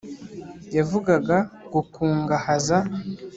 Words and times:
yavugaga 0.77 1.37
gukungahaza. 1.73 2.77